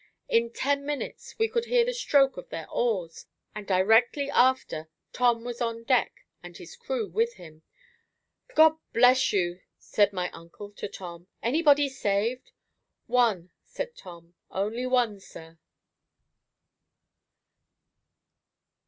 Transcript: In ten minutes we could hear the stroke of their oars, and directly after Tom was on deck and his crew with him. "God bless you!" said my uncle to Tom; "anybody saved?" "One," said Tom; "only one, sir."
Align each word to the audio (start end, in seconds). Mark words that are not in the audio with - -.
In 0.27 0.49
ten 0.51 0.83
minutes 0.83 1.37
we 1.37 1.47
could 1.47 1.65
hear 1.65 1.85
the 1.85 1.93
stroke 1.93 2.35
of 2.35 2.49
their 2.49 2.67
oars, 2.71 3.27
and 3.53 3.67
directly 3.67 4.31
after 4.31 4.89
Tom 5.13 5.43
was 5.43 5.61
on 5.61 5.83
deck 5.83 6.25
and 6.41 6.57
his 6.57 6.75
crew 6.75 7.07
with 7.07 7.35
him. 7.35 7.61
"God 8.55 8.79
bless 8.93 9.31
you!" 9.31 9.61
said 9.77 10.11
my 10.11 10.31
uncle 10.31 10.71
to 10.71 10.87
Tom; 10.87 11.27
"anybody 11.43 11.87
saved?" 11.87 12.51
"One," 13.05 13.51
said 13.63 13.95
Tom; 13.95 14.33
"only 14.49 14.87
one, 14.87 15.19
sir." 15.19 15.59